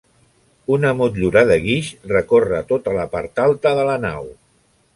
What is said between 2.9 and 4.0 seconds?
la part alta de la